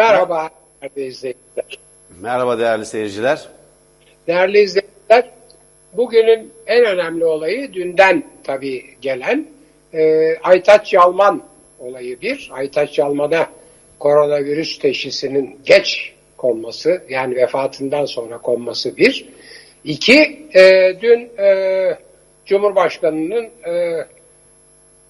[0.00, 0.50] Merhaba
[0.82, 1.78] değerli izleyiciler.
[2.20, 3.48] Merhaba değerli seyirciler.
[4.26, 5.30] Değerli izleyiciler,
[5.92, 9.46] bugünün en önemli olayı dünden tabii gelen
[9.94, 11.42] e, Aytaç Yalman
[11.78, 12.50] olayı bir.
[12.52, 13.46] Aytaç Yalman'a
[13.98, 19.28] koronavirüs teşhisinin geç konması yani vefatından sonra konması bir.
[19.84, 21.98] İki, e, dün e,
[22.46, 24.06] Cumhurbaşkanı'nın e,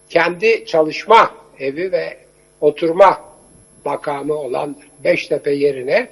[0.08, 2.16] kendi çalışma evi ve
[2.60, 3.29] oturma
[3.84, 6.08] makamı olan Beştepe yerine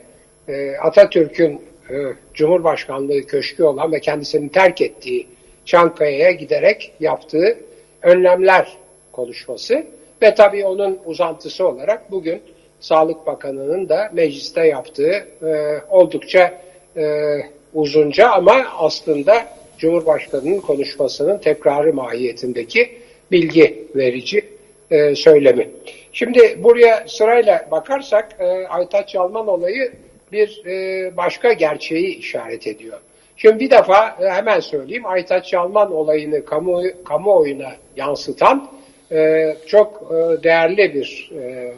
[0.49, 1.95] e, Atatürk'ün e,
[2.35, 5.27] Cumhurbaşkanlığı köşkü olan ve kendisini terk ettiği
[5.65, 7.59] Çankaya'ya giderek yaptığı
[8.03, 8.77] önlemler
[9.13, 9.87] konuşması
[10.23, 12.43] ve tabii onun uzantısı olarak bugün
[12.81, 16.61] Sağlık Bakanı'nın da mecliste yaptığı e, oldukça
[16.97, 17.37] e,
[17.75, 19.47] uzunca ama aslında
[19.79, 22.99] Cumhurbaşkanı'nın konuşmasının tekrarı mahiyetindeki
[23.33, 24.45] bilgi verici
[24.91, 25.71] e, söylemi.
[26.19, 29.93] Şimdi buraya sırayla bakarsak e, Aytaç Yalman olayı
[30.33, 32.99] bir e, başka gerçeği işaret ediyor.
[33.37, 38.71] Şimdi bir defa e, hemen söyleyeyim Aytaç Yalman olayını kamu, kamuoyuna yansıtan
[39.13, 41.73] e, çok e, değerli bir e,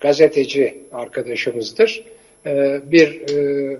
[0.00, 2.04] gazeteci arkadaşımızdır.
[2.46, 3.78] E, bir e,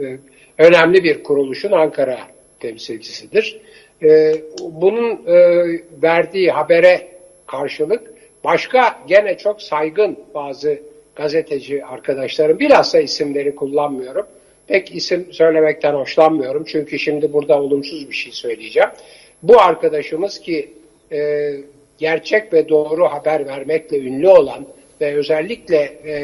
[0.00, 0.18] e,
[0.58, 2.18] önemli bir kuruluşun Ankara
[2.60, 3.60] temsilcisidir.
[4.02, 5.36] E, bunun e,
[6.02, 7.08] verdiği habere
[7.46, 10.78] karşılık başka gene çok saygın bazı
[11.16, 14.26] gazeteci arkadaşlarım bilhassa isimleri kullanmıyorum.
[14.66, 18.88] Pek isim söylemekten hoşlanmıyorum çünkü şimdi burada olumsuz bir şey söyleyeceğim.
[19.42, 20.70] Bu arkadaşımız ki
[21.12, 21.50] e,
[21.98, 24.66] gerçek ve doğru haber vermekle ünlü olan
[25.00, 26.14] ve özellikle e,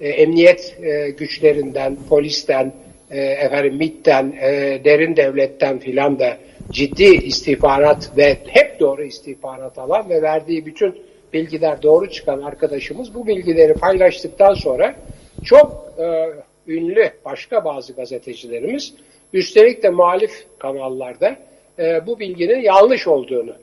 [0.00, 2.72] e, emniyet e, güçlerinden, polisten,
[3.10, 6.36] e, efendim MİT'ten, e, derin devletten filan da
[6.70, 13.26] ciddi istihbarat ve hep doğru istihbarat alan ve verdiği bütün bilgiler doğru çıkan arkadaşımız bu
[13.26, 14.94] bilgileri paylaştıktan sonra
[15.44, 16.30] çok e,
[16.72, 18.94] ünlü başka bazı gazetecilerimiz
[19.32, 21.36] üstelik de muhalif kanallarda
[21.78, 23.54] e, bu bilginin yanlış olduğunu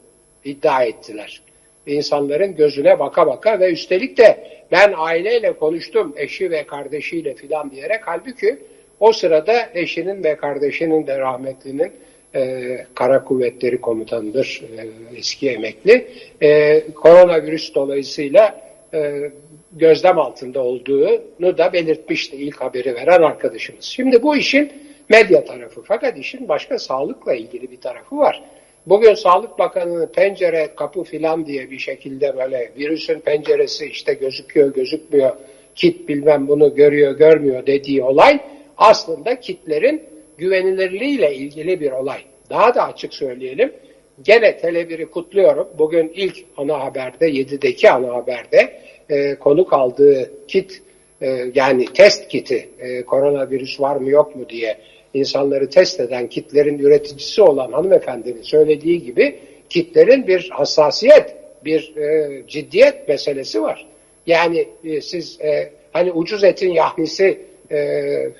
[0.45, 1.41] iddia ettiler.
[1.85, 8.01] İnsanların gözüne baka baka ve üstelik de ben aileyle konuştum eşi ve kardeşiyle filan diyerek
[8.05, 8.59] halbuki
[8.99, 11.91] o sırada eşinin ve kardeşinin de rahmetlinin
[12.35, 16.07] e, Kara Kuvvetleri Komutanı'dır, e, eski emekli.
[16.41, 18.61] E, koronavirüs dolayısıyla
[18.93, 19.31] e,
[19.71, 23.85] gözlem altında olduğunu da belirtmişti ilk haberi veren arkadaşımız.
[23.85, 24.71] Şimdi bu işin
[25.09, 28.43] medya tarafı fakat işin başka sağlıkla ilgili bir tarafı var.
[28.85, 35.31] Bugün Sağlık Bakanı'nın pencere kapı filan diye bir şekilde böyle virüsün penceresi işte gözüküyor gözükmüyor
[35.75, 38.39] kit bilmem bunu görüyor görmüyor dediği olay
[38.77, 40.03] aslında kitlerin
[40.37, 42.19] güvenilirliğiyle ilgili bir olay.
[42.49, 43.73] Daha da açık söyleyelim.
[44.21, 45.67] Gene Tele1'i kutluyorum.
[45.77, 50.81] Bugün ilk ana haberde, 7'deki ana haberde e, konuk aldığı kit,
[51.21, 54.77] e, yani test kiti, e, koronavirüs var mı yok mu diye
[55.13, 63.07] insanları test eden kitlerin üreticisi olan hanımefendinin söylediği gibi kitlerin bir hassasiyet, bir e, ciddiyet
[63.07, 63.87] meselesi var.
[64.27, 67.39] Yani e, siz e, hani ucuz etin yahnisi
[67.71, 68.31] e, e,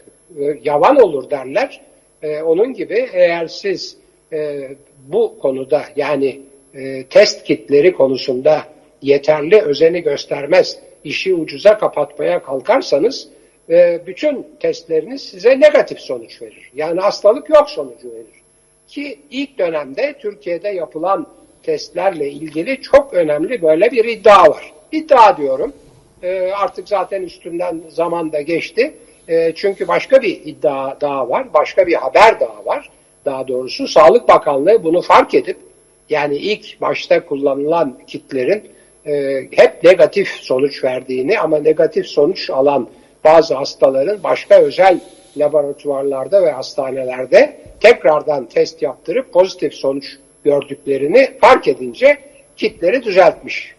[0.63, 1.81] yavan olur derler.
[2.23, 3.97] E, onun gibi eğer siz
[4.33, 4.69] e,
[5.07, 6.41] bu konuda yani
[6.73, 8.63] e, test kitleri konusunda
[9.01, 13.27] yeterli özeni göstermez, işi ucuza kapatmaya kalkarsanız
[13.69, 16.71] e, bütün testleriniz size negatif sonuç verir.
[16.75, 18.41] Yani hastalık yok sonucu verir.
[18.87, 21.27] Ki ilk dönemde Türkiye'de yapılan
[21.63, 24.73] testlerle ilgili çok önemli böyle bir iddia var.
[24.91, 25.73] İddia diyorum.
[26.23, 28.93] E, artık zaten üstünden zaman da geçti.
[29.27, 32.89] E, çünkü başka bir iddia daha var, başka bir haber daha var.
[33.25, 35.57] Daha doğrusu Sağlık Bakanlığı bunu fark edip
[36.09, 38.63] yani ilk başta kullanılan kitlerin
[39.05, 42.87] e, hep negatif sonuç verdiğini ama negatif sonuç alan
[43.23, 44.99] bazı hastaların başka özel
[45.37, 52.17] laboratuvarlarda ve hastanelerde tekrardan test yaptırıp pozitif sonuç gördüklerini fark edince
[52.57, 53.75] kitleri düzeltmiş.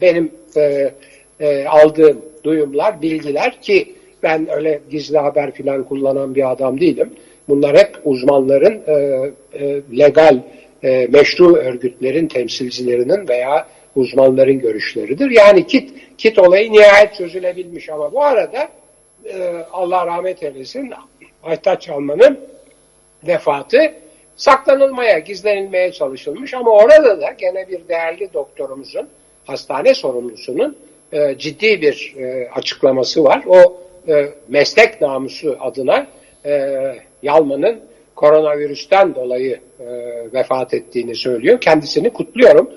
[0.00, 0.92] Benim e,
[1.40, 7.12] e, aldığım duyumlar, bilgiler ki ben öyle gizli haber filan kullanan bir adam değilim.
[7.48, 8.92] Bunlar hep uzmanların e,
[9.52, 10.38] e, legal,
[10.84, 13.66] e, meşru örgütlerin temsilcilerinin veya
[13.96, 15.30] uzmanların görüşleridir.
[15.30, 18.68] Yani kit, kit olayı nihayet çözülebilmiş ama bu arada
[19.24, 20.92] e, Allah rahmet eylesin
[21.42, 22.38] Aytaç Alman'ın
[23.26, 23.92] vefatı
[24.36, 29.08] saklanılmaya, gizlenilmeye çalışılmış ama orada da gene bir değerli doktorumuzun,
[29.46, 30.76] hastane sorumlusunun
[31.12, 33.42] e, ciddi bir e, açıklaması var.
[33.48, 36.06] O e, meslek namusu adına
[36.46, 36.74] e,
[37.22, 37.80] Yalman'ın
[38.14, 39.86] koronavirüsten dolayı e,
[40.32, 41.60] vefat ettiğini söylüyor.
[41.60, 42.70] Kendisini kutluyorum.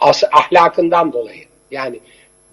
[0.00, 1.42] As ahlakından dolayı.
[1.70, 2.00] Yani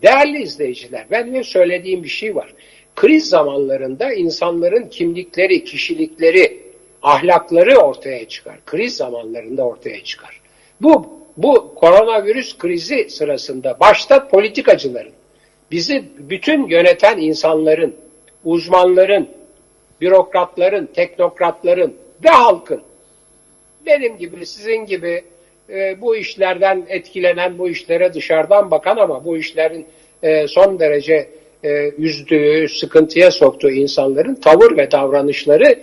[0.01, 2.53] Değerli izleyiciler, ben de söylediğim bir şey var.
[2.95, 6.61] Kriz zamanlarında insanların kimlikleri, kişilikleri,
[7.03, 8.59] ahlakları ortaya çıkar.
[8.65, 10.41] Kriz zamanlarında ortaya çıkar.
[10.81, 15.11] Bu bu koronavirüs krizi sırasında başta politikacıların,
[15.71, 17.95] bizi bütün yöneten insanların,
[18.45, 19.29] uzmanların,
[20.01, 22.81] bürokratların, teknokratların ve halkın
[23.85, 25.23] benim gibi, sizin gibi
[25.69, 29.85] e, bu işlerden etkilenen, bu işlere dışarıdan bakan ama bu işlerin
[30.23, 31.29] e, son derece
[31.63, 35.79] e, üzdüğü, sıkıntıya soktuğu insanların tavır ve davranışları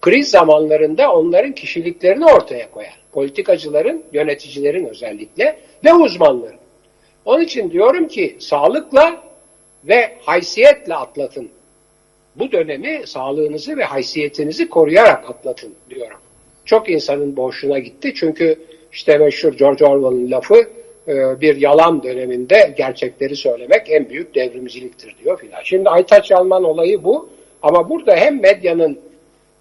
[0.00, 3.02] kriz zamanlarında onların kişiliklerini ortaya koyar.
[3.12, 6.62] Politikacıların, yöneticilerin özellikle ve uzmanların.
[7.24, 9.22] Onun için diyorum ki sağlıkla
[9.84, 11.50] ve haysiyetle atlatın.
[12.36, 16.18] Bu dönemi sağlığınızı ve haysiyetinizi koruyarak atlatın diyorum.
[16.64, 18.56] Çok insanın boşuna gitti çünkü
[18.92, 20.68] işte meşhur George Orwell'ın lafı
[21.08, 25.62] e, bir yalan döneminde gerçekleri söylemek en büyük devrimciliktir diyor filan.
[25.64, 27.28] Şimdi Aytaç Yalman olayı bu
[27.62, 28.98] ama burada hem medyanın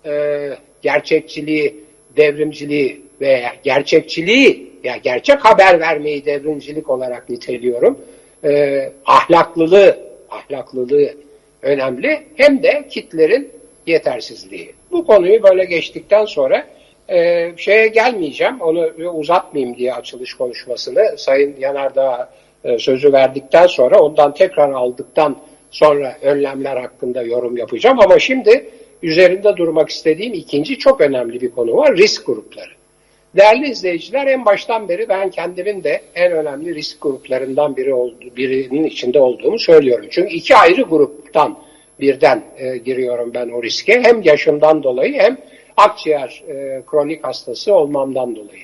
[0.06, 0.50] e,
[0.82, 1.84] gerçekçiliği,
[2.18, 8.00] devrimciliği veya gerçekçiliği ya yani gerçek haber vermeyi devrimcilik olarak niteliyorum.
[8.44, 11.14] E, ahlaklılığı, ahlaklılığı
[11.62, 12.24] önemli.
[12.36, 13.52] Hem de kitlerin
[13.88, 14.74] yetersizliği.
[14.92, 16.68] Bu konuyu böyle geçtikten sonra
[17.10, 18.62] e, şeye gelmeyeceğim.
[18.62, 22.30] Onu uzatmayayım diye açılış konuşmasını Sayın Yanardağ
[22.64, 25.38] e, sözü verdikten sonra ondan tekrar aldıktan
[25.72, 28.00] sonra önlemler hakkında yorum yapacağım.
[28.00, 28.70] Ama şimdi
[29.04, 31.98] üzerinde durmak istediğim ikinci çok önemli bir konu var.
[31.98, 32.70] Risk grupları.
[33.36, 38.84] Değerli izleyiciler en baştan beri ben kendimin de en önemli risk gruplarından biri oldu, birinin
[38.84, 40.08] içinde olduğumu söylüyorum.
[40.12, 41.58] Çünkü iki ayrı gruptan
[42.00, 44.02] birden e, giriyorum ben o riske.
[44.04, 45.38] Hem yaşımdan dolayı hem
[45.78, 48.64] akciğer e, kronik hastası olmamdan dolayı.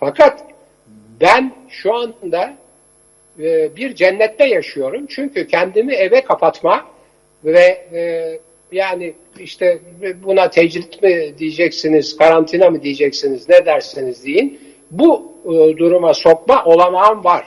[0.00, 0.44] Fakat
[1.20, 2.54] ben şu anda
[3.40, 5.06] e, bir cennette yaşıyorum.
[5.08, 6.86] Çünkü kendimi eve kapatma
[7.44, 8.38] ve e,
[8.74, 9.78] yani işte
[10.24, 14.60] buna tecrit mi diyeceksiniz, karantina mı diyeceksiniz, ne derseniz deyin.
[14.90, 17.46] Bu e, duruma sokma olanağım var.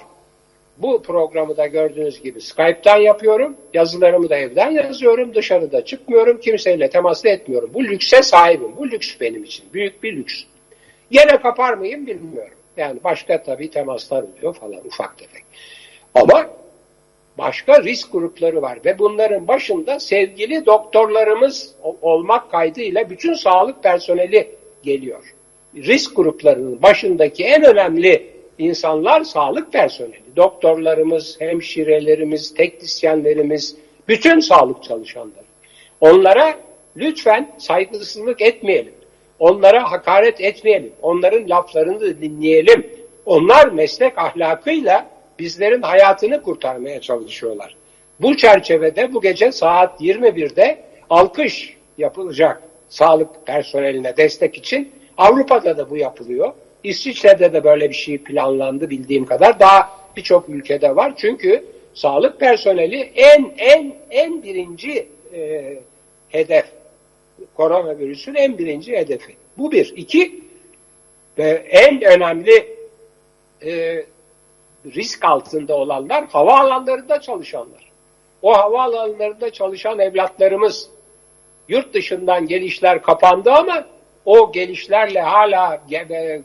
[0.77, 3.57] Bu programı da gördüğünüz gibi Skype'tan yapıyorum.
[3.73, 5.35] Yazılarımı da evden yazıyorum.
[5.35, 6.39] Dışarıda çıkmıyorum.
[6.39, 7.71] Kimseyle temasla etmiyorum.
[7.73, 8.77] Bu lükse sahibim.
[8.77, 9.65] Bu lüks benim için.
[9.73, 10.33] Büyük bir lüks.
[11.11, 12.57] Gene kapar mıyım bilmiyorum.
[12.77, 15.43] Yani başka tabii temaslar oluyor falan ufak tefek.
[16.15, 16.49] Ama
[17.37, 25.33] başka risk grupları var ve bunların başında sevgili doktorlarımız olmak kaydıyla bütün sağlık personeli geliyor.
[25.75, 30.35] Risk gruplarının başındaki en önemli insanlar sağlık personeli.
[30.35, 33.75] Doktorlarımız, hemşirelerimiz, teknisyenlerimiz,
[34.07, 35.47] bütün sağlık çalışanları.
[36.01, 36.55] Onlara
[36.97, 38.93] lütfen saygısızlık etmeyelim.
[39.39, 40.93] Onlara hakaret etmeyelim.
[41.01, 42.87] Onların laflarını dinleyelim.
[43.25, 47.75] Onlar meslek ahlakıyla bizlerin hayatını kurtarmaya çalışıyorlar.
[48.19, 54.91] Bu çerçevede bu gece saat 21'de alkış yapılacak sağlık personeline destek için.
[55.17, 56.53] Avrupa'da da bu yapılıyor.
[56.83, 59.59] İsviçre'de de böyle bir şey planlandı bildiğim kadar.
[59.59, 61.13] Daha birçok ülkede var.
[61.17, 65.73] Çünkü sağlık personeli en en en birinci e,
[66.29, 66.65] hedef.
[67.55, 69.35] Koronavirüsün en birinci hedefi.
[69.57, 69.93] Bu bir.
[69.95, 70.43] İki
[71.37, 72.77] ve en önemli
[73.65, 74.03] e,
[74.95, 77.91] risk altında olanlar havaalanlarında çalışanlar.
[78.41, 80.89] O havaalanlarında çalışan evlatlarımız
[81.67, 83.85] yurt dışından gelişler kapandı ama
[84.25, 85.81] o gelişlerle hala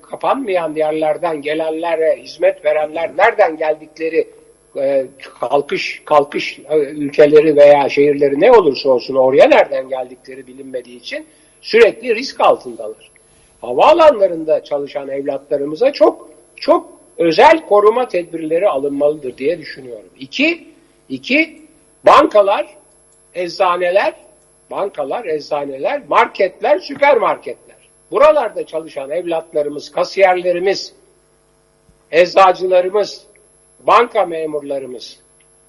[0.03, 4.29] kapanmayan yerlerden gelenlere hizmet verenler nereden geldikleri
[4.77, 5.07] e,
[5.41, 11.27] kalkış kalkış e, ülkeleri veya şehirleri ne olursa olsun oraya nereden geldikleri bilinmediği için
[11.61, 13.11] sürekli risk altındalar.
[13.61, 20.11] Havaalanlarında çalışan evlatlarımıza çok çok özel koruma tedbirleri alınmalıdır diye düşünüyorum.
[20.19, 20.69] İki,
[21.09, 21.63] iki
[22.07, 22.67] bankalar,
[23.35, 24.15] eczaneler,
[24.71, 27.77] bankalar, eczaneler, marketler, süpermarketler.
[28.11, 30.95] Buralarda çalışan evlatlarımız, kasiyerlerimiz,
[32.11, 33.27] eczacılarımız,
[33.81, 35.19] banka memurlarımız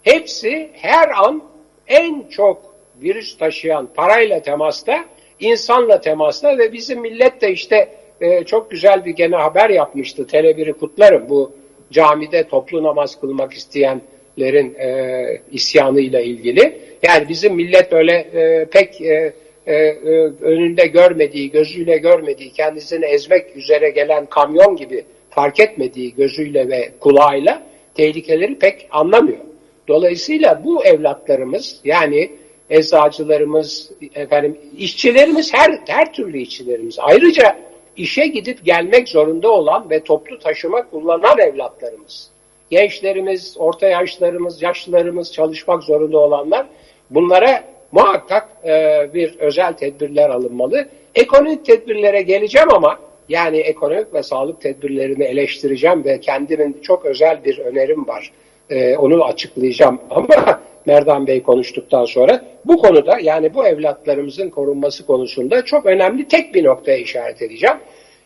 [0.03, 1.43] hepsi her an
[1.87, 5.05] en çok virüs taşıyan parayla temasta,
[5.39, 10.23] insanla temasta ve bizim millet de işte e, çok güzel bir gene haber yapmıştı.
[10.23, 11.29] Tele1'i kutlarım.
[11.29, 11.51] Bu
[11.91, 16.79] camide toplu namaz kılmak isteyenlerin e, isyanıyla ilgili.
[17.03, 19.33] Yani bizim millet öyle e, pek e,
[19.67, 20.11] e, e,
[20.41, 27.63] önünde görmediği, gözüyle görmediği, kendisini ezmek üzere gelen kamyon gibi fark etmediği gözüyle ve kulağıyla
[27.95, 29.39] tehlikeleri pek anlamıyor.
[29.87, 32.31] Dolayısıyla bu evlatlarımız yani
[32.69, 37.55] eczacılarımız, efendim işçilerimiz her her türlü işçilerimiz ayrıca
[37.97, 42.29] işe gidip gelmek zorunda olan ve toplu taşıma kullanan evlatlarımız.
[42.69, 46.65] gençlerimiz, orta yaşlarımız, yaşlılarımız, çalışmak zorunda olanlar
[47.09, 50.87] bunlara muhakkak e, bir özel tedbirler alınmalı.
[51.15, 57.57] Ekonomik tedbirlere geleceğim ama yani ekonomik ve sağlık tedbirlerini eleştireceğim ve kendimin çok özel bir
[57.57, 58.31] önerim var.
[58.73, 65.65] E, onu açıklayacağım ama Merdan Bey konuştuktan sonra bu konuda yani bu evlatlarımızın korunması konusunda
[65.65, 67.77] çok önemli tek bir noktaya işaret edeceğim.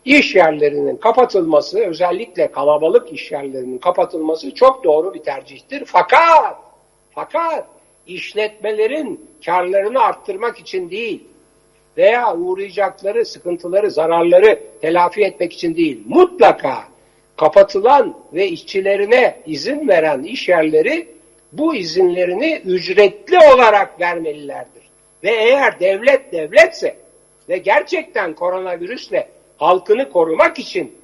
[0.04, 5.82] İş yerlerinin kapatılması özellikle kalabalık iş yerlerinin kapatılması çok doğru bir tercihtir.
[5.86, 6.56] Fakat
[7.10, 7.66] fakat
[8.06, 11.24] işletmelerin karlarını arttırmak için değil
[11.96, 16.02] veya uğrayacakları sıkıntıları, zararları telafi etmek için değil.
[16.06, 16.78] Mutlaka
[17.38, 21.08] kapatılan ve işçilerine izin veren iş yerleri
[21.52, 24.82] bu izinlerini ücretli olarak vermelilerdir.
[25.24, 26.96] Ve eğer devlet devletse
[27.48, 30.96] ve gerçekten koronavirüsle halkını korumak için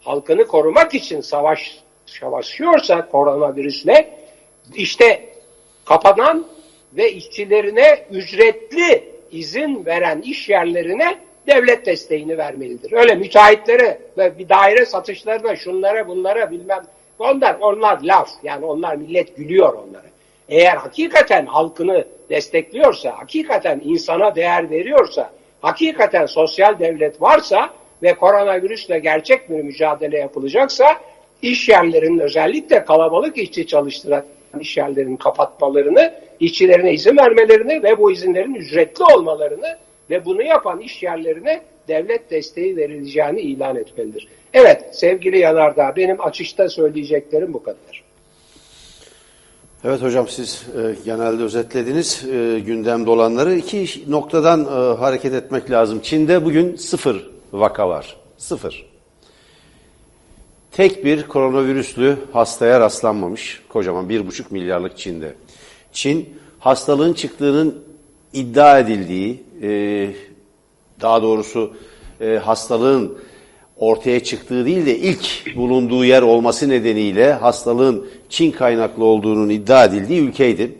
[0.00, 4.18] halkını korumak için savaş savaşıyorsa koronavirüsle
[4.74, 5.28] işte
[5.84, 6.46] kapanan
[6.92, 12.92] ve işçilerine ücretli izin veren iş yerlerine devlet desteğini vermelidir.
[12.92, 16.82] Öyle müteahhitlere ve bir daire satışlarına şunlara bunlara bilmem
[17.18, 20.06] onlar onlar laf yani onlar millet gülüyor onlara.
[20.48, 27.70] Eğer hakikaten halkını destekliyorsa, hakikaten insana değer veriyorsa, hakikaten sosyal devlet varsa
[28.02, 30.86] ve koronavirüsle gerçek bir mücadele yapılacaksa
[31.42, 34.24] iş yerlerinin özellikle kalabalık işçi çalıştıran
[34.60, 39.78] iş yerlerinin kapatmalarını, işçilerine izin vermelerini ve bu izinlerin ücretli olmalarını
[40.10, 44.28] ve bunu yapan iş yerlerine devlet desteği verileceğini ilan etmelidir.
[44.54, 48.06] Evet sevgili Yanardağ benim açışta söyleyeceklerim bu kadar.
[49.84, 53.54] Evet hocam siz e, genelde özetlediniz e, gündemde olanları.
[53.54, 56.00] iki noktadan e, hareket etmek lazım.
[56.00, 58.16] Çin'de bugün sıfır vaka var.
[58.38, 58.86] Sıfır.
[60.72, 63.62] Tek bir koronavirüslü hastaya rastlanmamış.
[63.68, 65.34] Kocaman bir buçuk milyarlık Çin'de.
[65.92, 67.85] Çin hastalığın çıktığının
[68.36, 70.08] iddia edildiği, e,
[71.00, 71.72] daha doğrusu
[72.20, 73.18] e, hastalığın
[73.76, 80.20] ortaya çıktığı değil de ilk bulunduğu yer olması nedeniyle hastalığın Çin kaynaklı olduğunun iddia edildiği
[80.20, 80.72] ülkeydi.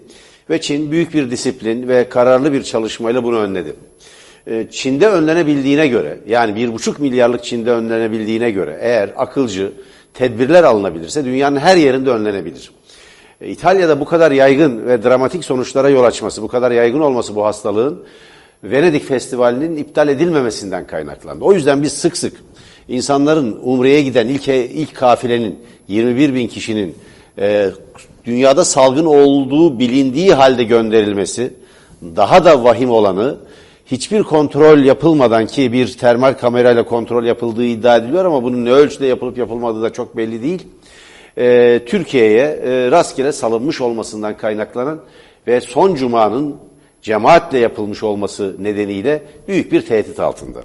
[0.50, 3.76] Ve Çin büyük bir disiplin ve kararlı bir çalışmayla bunu önledi.
[4.46, 9.72] Ee, Çin'de önlenebildiğine göre yani bir buçuk milyarlık Çin'de önlenebildiğine göre eğer akılcı
[10.14, 12.70] tedbirler alınabilirse dünyanın her yerinde önlenebilir.
[13.40, 17.44] Ee, İtalya'da bu kadar yaygın ve dramatik sonuçlara yol açması, bu kadar yaygın olması bu
[17.44, 18.02] hastalığın
[18.64, 21.44] Venedik Festivali'nin iptal edilmemesinden kaynaklandı.
[21.44, 22.36] O yüzden biz sık sık
[22.88, 26.94] insanların Umre'ye giden ilk, ilk kafilenin 21 bin kişinin
[27.38, 27.70] e,
[28.24, 31.54] dünyada salgın olduğu bilindiği halde gönderilmesi,
[32.02, 33.36] daha da vahim olanı
[33.86, 39.06] hiçbir kontrol yapılmadan ki bir termal kamerayla kontrol yapıldığı iddia ediliyor ama bunun ne ölçüde
[39.06, 40.66] yapılıp yapılmadığı da çok belli değil.
[41.38, 45.00] E, Türkiye'ye e, rastgele salınmış olmasından kaynaklanan
[45.46, 46.56] ve son cumanın
[47.02, 50.58] cemaatle yapılmış olması nedeniyle büyük bir tehdit altında.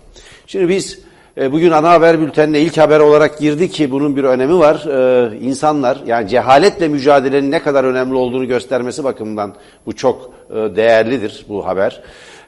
[0.47, 0.99] Şimdi biz
[1.37, 4.75] e, bugün ana haber bültenine ilk haber olarak girdi ki bunun bir önemi var.
[4.75, 11.45] E, insanlar yani cehaletle mücadelenin ne kadar önemli olduğunu göstermesi bakımından bu çok e, değerlidir
[11.49, 12.01] bu haber.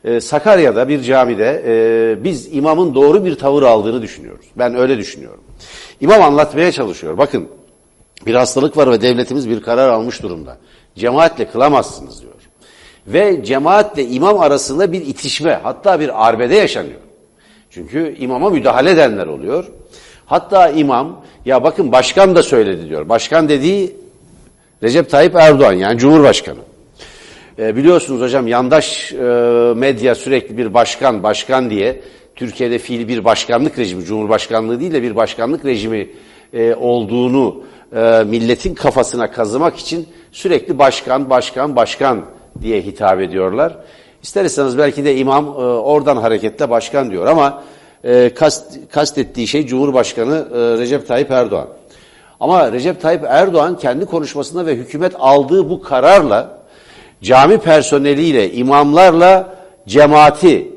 [0.03, 4.45] E, Sakarya'da bir camide e, biz imamın doğru bir tavır aldığını düşünüyoruz.
[4.55, 5.43] Ben öyle düşünüyorum.
[6.01, 7.17] İmam anlatmaya çalışıyor.
[7.17, 7.47] Bakın
[8.25, 10.57] bir hastalık var ve devletimiz bir karar almış durumda.
[10.95, 12.33] Cemaatle kılamazsınız diyor.
[13.07, 16.99] Ve cemaatle imam arasında bir itişme hatta bir arbede yaşanıyor.
[17.69, 19.65] Çünkü imama müdahale edenler oluyor.
[20.25, 23.09] Hatta imam ya bakın başkan da söyledi diyor.
[23.09, 23.95] Başkan dediği
[24.83, 26.59] Recep Tayyip Erdoğan yani Cumhurbaşkanı.
[27.59, 29.17] E, biliyorsunuz hocam yandaş e,
[29.75, 32.01] medya sürekli bir başkan başkan diye
[32.35, 36.09] Türkiye'de fiil bir başkanlık rejimi, cumhurbaşkanlığı değil de bir başkanlık rejimi
[36.53, 37.63] e, olduğunu
[37.95, 42.25] e, milletin kafasına kazımak için sürekli başkan, başkan, başkan
[42.61, 43.77] diye hitap ediyorlar.
[44.23, 47.63] İsterseniz belki de imam e, oradan hareketle başkan diyor ama
[48.03, 51.67] e, kast, kastettiği şey Cumhurbaşkanı e, Recep Tayyip Erdoğan.
[52.39, 56.57] Ama Recep Tayyip Erdoğan kendi konuşmasında ve hükümet aldığı bu kararla
[57.21, 59.55] cami personeliyle, imamlarla
[59.87, 60.71] cemaati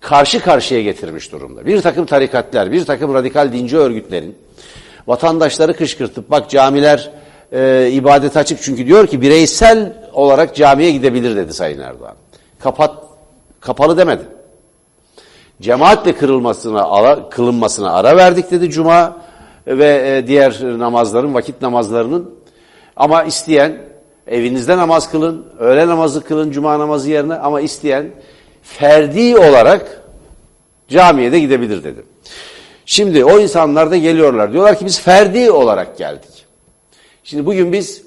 [0.00, 1.66] karşı karşıya getirmiş durumda.
[1.66, 4.36] Bir takım tarikatlar, bir takım radikal dinci örgütlerin
[5.06, 7.10] vatandaşları kışkırtıp bak camiler
[7.52, 12.14] e, ibadet açık çünkü diyor ki bireysel olarak camiye gidebilir dedi Sayın Erdoğan.
[12.58, 12.94] Kapat,
[13.60, 14.22] kapalı demedi.
[15.62, 19.16] Cemaatle kırılmasına, ara, kılınmasına ara verdik dedi Cuma
[19.66, 22.34] ve e, diğer namazların, vakit namazlarının.
[22.96, 23.78] Ama isteyen
[24.26, 28.10] evinizde namaz kılın, öğle namazı kılın Cuma namazı yerine ama isteyen
[28.62, 30.02] ferdi olarak
[30.88, 32.13] camiye de gidebilir dedi.
[32.86, 34.52] Şimdi o insanlar da geliyorlar.
[34.52, 36.44] Diyorlar ki biz ferdi olarak geldik.
[37.24, 38.02] Şimdi bugün biz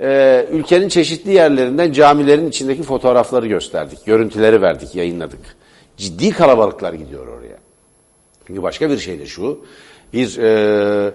[0.00, 5.56] e, ülkenin çeşitli yerlerinden camilerin içindeki fotoğrafları gösterdik, görüntüleri verdik, yayınladık.
[5.96, 7.58] Ciddi kalabalıklar gidiyor oraya.
[8.46, 9.64] Çünkü başka bir şey de şu,
[10.12, 11.12] bir e,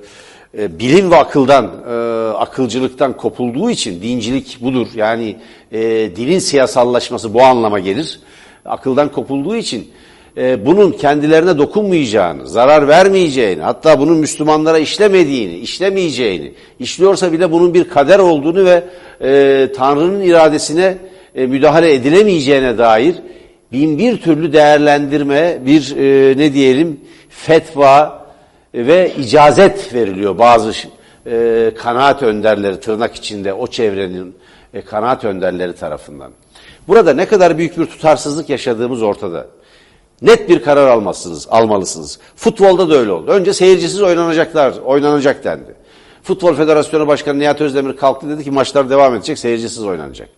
[0.57, 1.93] e, bilim ve akıldan, e,
[2.37, 4.87] akılcılıktan kopulduğu için dincilik budur.
[4.95, 5.37] Yani
[5.71, 5.79] e,
[6.15, 8.19] dilin siyasallaşması bu anlama gelir.
[8.65, 9.91] Akıldan kopulduğu için
[10.37, 17.89] e, bunun kendilerine dokunmayacağını, zarar vermeyeceğini, hatta bunun Müslümanlara işlemediğini, işlemeyeceğini, işliyorsa bile bunun bir
[17.89, 18.83] kader olduğunu ve
[19.21, 20.97] e, Tanrı'nın iradesine
[21.35, 23.15] e, müdahale edilemeyeceğine dair
[23.71, 26.99] bin bir türlü değerlendirme, bir e, ne diyelim
[27.29, 28.25] fetva
[28.73, 30.73] ve icazet veriliyor bazı
[31.27, 34.35] e, kanaat önderleri tırnak içinde o çevrenin
[34.73, 36.31] e, kanaat önderleri tarafından.
[36.87, 39.47] Burada ne kadar büyük bir tutarsızlık yaşadığımız ortada.
[40.21, 42.19] Net bir karar almalısınız, almalısınız.
[42.35, 43.31] Futbolda da öyle oldu.
[43.31, 45.75] Önce seyircisiz oynanacaklar, oynanacak dendi.
[46.23, 50.29] Futbol Federasyonu Başkanı Nihat Özdemir kalktı dedi ki maçlar devam edecek, seyircisiz oynanacak.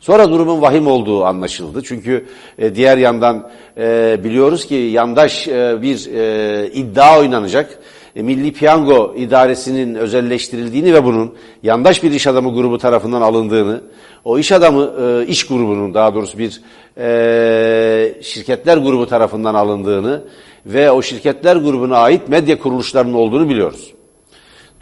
[0.00, 1.82] Sonra durumun vahim olduğu anlaşıldı.
[1.84, 2.26] Çünkü
[2.58, 7.78] e, diğer yandan e, biliyoruz ki yandaş e, bir e, iddia oynanacak.
[8.16, 13.80] E, Milli Piyango İdaresi'nin özelleştirildiğini ve bunun yandaş bir iş adamı grubu tarafından alındığını,
[14.24, 16.60] o iş adamı e, iş grubunun daha doğrusu bir
[16.98, 20.24] e, şirketler grubu tarafından alındığını
[20.66, 23.92] ve o şirketler grubuna ait medya kuruluşlarının olduğunu biliyoruz.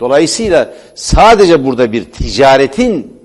[0.01, 3.19] Dolayısıyla sadece burada bir ticaretin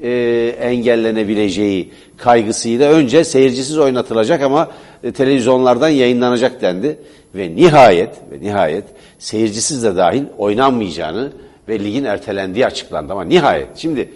[0.60, 4.72] engellenebileceği kaygısıyla önce seyircisiz oynatılacak ama
[5.04, 7.00] e, televizyonlardan yayınlanacak dendi.
[7.36, 8.84] Ve nihayet ve nihayet
[9.20, 11.32] seyircisiz de dahil oynanmayacağını
[11.68, 13.68] ve ligin ertelendiği açıklandı ama nihayet.
[13.76, 14.10] Şimdi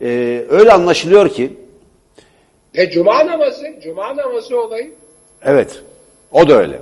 [0.00, 0.06] e,
[0.48, 1.52] öyle anlaşılıyor ki
[2.76, 4.92] ve cuma namazı, cuma namazı olayı.
[5.42, 5.82] Evet,
[6.32, 6.80] o da öyle.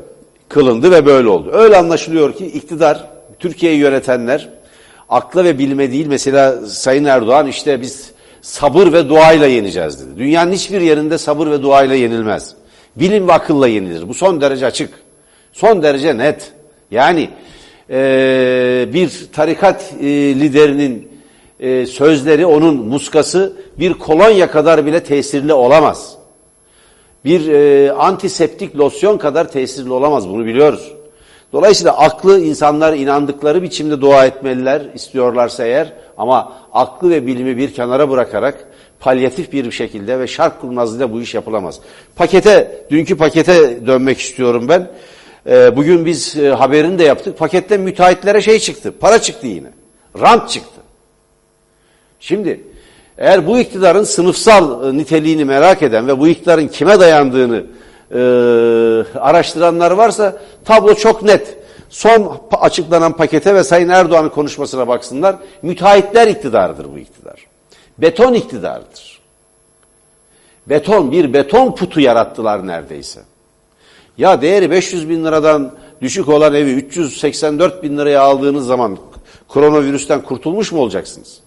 [0.49, 1.51] Kılındı ve böyle oldu.
[1.53, 4.49] Öyle anlaşılıyor ki iktidar, Türkiye'yi yönetenler
[5.09, 6.07] akla ve bilme değil.
[6.07, 8.13] Mesela Sayın Erdoğan işte biz
[8.45, 10.19] sabır ve duayla yeneceğiz dedi.
[10.19, 12.55] Dünyanın hiçbir yerinde sabır ve duayla yenilmez.
[12.97, 14.09] Bilim ve akılla yenilir.
[14.09, 14.95] Bu son derece açık.
[15.53, 16.53] Son derece net.
[16.91, 17.31] Yani
[17.91, 20.07] e, bir tarikat e,
[20.41, 21.09] liderinin
[21.61, 26.15] e, sözleri, onun muskası bir kolonya kadar bile tesirli olamaz.
[27.25, 30.29] Bir e, antiseptik losyon kadar tesirli olamaz.
[30.29, 30.93] Bunu biliyoruz.
[31.55, 38.11] Dolayısıyla aklı insanlar inandıkları biçimde dua etmeliler istiyorlarsa eğer ama aklı ve bilimi bir kenara
[38.11, 38.69] bırakarak
[39.01, 41.81] palyatif bir şekilde ve şark kurnazlığıyla bu iş yapılamaz.
[42.17, 44.91] Pakete, dünkü pakete dönmek istiyorum ben.
[45.47, 47.39] E, bugün biz e, haberini de yaptık.
[47.39, 49.69] Paketten müteahhitlere şey çıktı, para çıktı yine.
[50.21, 50.81] Rant çıktı.
[52.21, 52.61] Şimdi
[53.19, 57.65] eğer bu iktidarın sınıfsal e, niteliğini merak eden ve bu iktidarın kime dayandığını
[58.15, 58.19] e,
[59.19, 61.57] araştıranlar varsa tablo çok net.
[61.89, 65.37] Son açıklanan pakete ve Sayın Erdoğan'ın konuşmasına baksınlar.
[65.63, 67.47] Müteahhitler iktidarıdır bu iktidar.
[67.99, 69.21] Beton iktidardır.
[70.67, 73.21] Beton, bir beton putu yarattılar neredeyse.
[74.19, 75.73] Ya değeri 500 bin liradan
[76.03, 78.99] düşük olan evi 384 bin liraya aldığınız zaman
[79.49, 81.44] koronavirüsten kurtulmuş mu olacaksınız?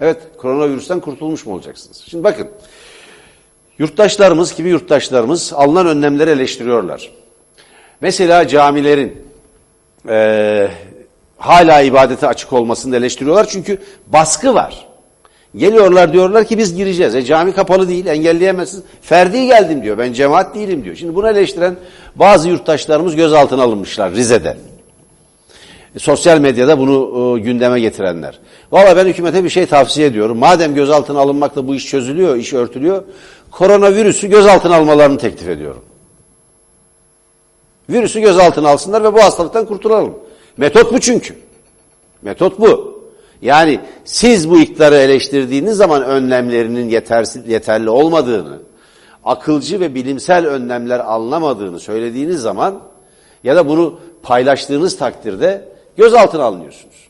[0.00, 2.04] Evet, koronavirüsten kurtulmuş mu olacaksınız?
[2.06, 2.48] Şimdi bakın,
[3.78, 7.10] yurttaşlarımız gibi yurttaşlarımız alınan önlemleri eleştiriyorlar.
[8.00, 9.22] Mesela camilerin
[10.08, 10.68] e,
[11.36, 14.86] hala ibadete açık olmasını eleştiriyorlar çünkü baskı var.
[15.56, 17.14] Geliyorlar diyorlar ki biz gireceğiz.
[17.14, 18.84] E cami kapalı değil, engelleyemezsiniz.
[19.02, 20.96] Ferdi geldim diyor, ben cemaat değilim diyor.
[20.96, 21.76] Şimdi bunu eleştiren
[22.16, 24.56] bazı yurttaşlarımız gözaltına alınmışlar Rize'de.
[25.98, 28.38] Sosyal medyada bunu e, gündeme getirenler.
[28.72, 30.38] Valla ben hükümete bir şey tavsiye ediyorum.
[30.38, 33.02] Madem gözaltına alınmakla bu iş çözülüyor, iş örtülüyor.
[33.50, 35.84] Koronavirüsü gözaltına almalarını teklif ediyorum.
[37.90, 40.14] Virüsü gözaltına alsınlar ve bu hastalıktan kurtulalım.
[40.56, 41.36] Metot bu çünkü.
[42.22, 42.94] Metot bu.
[43.42, 48.58] Yani siz bu iktidarı eleştirdiğiniz zaman önlemlerinin yetersiz, yeterli olmadığını,
[49.24, 52.80] akılcı ve bilimsel önlemler alınamadığını söylediğiniz zaman
[53.44, 57.08] ya da bunu paylaştığınız takdirde gözaltına alınıyorsunuz.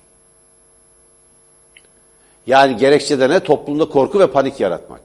[2.46, 3.40] Yani gerekçe de ne?
[3.40, 5.00] Toplumda korku ve panik yaratmak.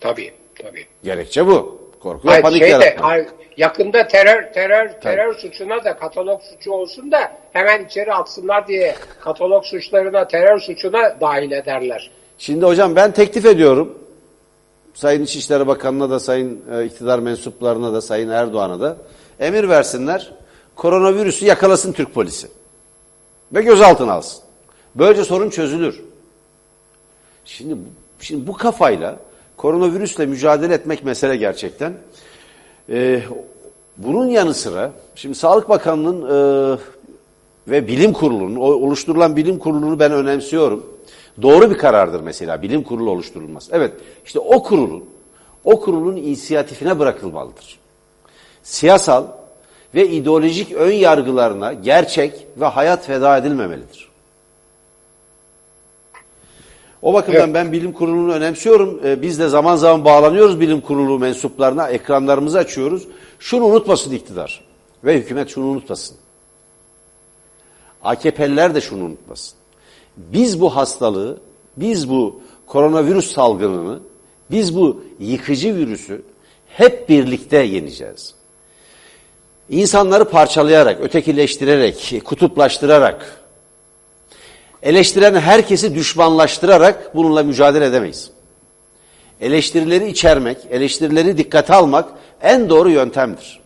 [0.00, 0.86] Tabii, tabii.
[1.04, 1.80] Gerekçe bu.
[2.00, 3.18] Korku Hayır, ve panik şey yaratmak.
[3.18, 8.94] De, yakında terör terör terör suçuna da katalog suçu olsun da hemen içeri atsınlar diye
[9.20, 12.10] katalog suçlarına terör suçuna dahil ederler.
[12.38, 13.98] Şimdi hocam ben teklif ediyorum.
[14.94, 18.96] Sayın İçişleri Bakanı'na da, Sayın e, iktidar mensuplarına da, Sayın Erdoğan'a da
[19.40, 20.32] emir versinler.
[20.76, 22.48] Koronavirüsü yakalasın Türk polisi.
[23.54, 24.42] Ve gözaltına alsın.
[24.94, 26.02] Böylece sorun çözülür.
[27.44, 27.76] Şimdi,
[28.20, 29.16] şimdi bu kafayla
[29.56, 31.94] koronavirüsle mücadele etmek mesele gerçekten.
[32.88, 33.22] Ee,
[33.96, 36.78] bunun yanı sıra, şimdi Sağlık Bakanı'nın e,
[37.68, 40.86] ve bilim kurulunun, oluşturulan bilim kurulunu ben önemsiyorum.
[41.42, 43.70] Doğru bir karardır mesela bilim kurulu oluşturulması.
[43.74, 43.92] Evet
[44.24, 45.04] işte o kurulun,
[45.64, 47.78] o kurulun inisiyatifine bırakılmalıdır.
[48.62, 49.24] Siyasal
[49.94, 54.10] ve ideolojik ön yargılarına gerçek ve hayat feda edilmemelidir.
[57.02, 57.54] O bakımdan evet.
[57.54, 59.00] ben bilim kurulunu önemsiyorum.
[59.04, 63.08] Ee, biz de zaman zaman bağlanıyoruz bilim kurulu mensuplarına, ekranlarımızı açıyoruz.
[63.38, 64.64] Şunu unutmasın iktidar
[65.04, 66.16] ve hükümet şunu unutmasın.
[68.02, 69.54] AKP'liler de şunu unutmasın.
[70.16, 71.40] Biz bu hastalığı,
[71.76, 74.00] biz bu koronavirüs salgınını,
[74.50, 76.22] biz bu yıkıcı virüsü
[76.66, 78.39] hep birlikte yeneceğiz.
[79.70, 83.40] İnsanları parçalayarak, ötekileştirerek, kutuplaştırarak,
[84.82, 88.30] eleştiren herkesi düşmanlaştırarak bununla mücadele edemeyiz.
[89.40, 92.08] Eleştirileri içermek, eleştirileri dikkate almak
[92.42, 93.60] en doğru yöntemdir.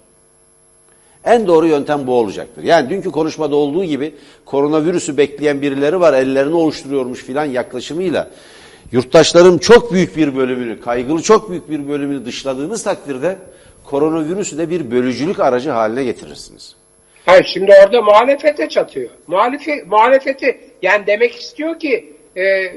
[1.25, 2.62] En doğru yöntem bu olacaktır.
[2.62, 4.14] Yani dünkü konuşmada olduğu gibi
[4.45, 8.31] koronavirüsü bekleyen birileri var, ellerini oluşturuyormuş filan yaklaşımıyla
[8.93, 13.38] yurttaşların çok büyük bir bölümünü, kaygılı çok büyük bir bölümünü dışladığınız takdirde
[13.85, 16.77] koronavirüsü de bir bölücülük aracı haline getirirsiniz.
[17.27, 19.11] Hayır şimdi orada muhalefete çatıyor.
[19.27, 22.70] Muhalefi, muhalefeti yani demek istiyor ki e, e,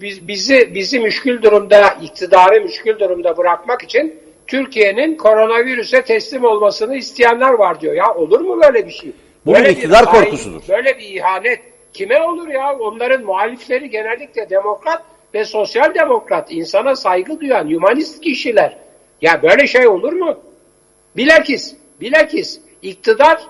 [0.00, 4.14] biz, bizi bizi müşkül durumda, iktidarı müşkül durumda bırakmak için
[4.46, 7.94] Türkiye'nin koronavirüse teslim olmasını isteyenler var diyor.
[7.94, 9.12] Ya olur mu böyle bir şey?
[9.46, 10.62] Bu böyle bir iktidar bir, korkusudur.
[10.68, 11.60] Böyle bir ihanet
[11.92, 12.76] kime olur ya?
[12.78, 15.02] Onların muhalifleri genellikle demokrat
[15.34, 18.76] ve sosyal demokrat, insana saygı duyan, humanist kişiler.
[19.22, 20.38] Ya böyle şey olur mu?
[21.16, 23.42] Bilakis, bilakis iktidar